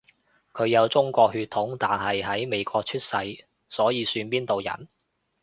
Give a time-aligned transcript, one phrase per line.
[0.51, 3.13] 佢有中國血統，但係喺美國出世，
[3.69, 4.89] 所以算邊度人？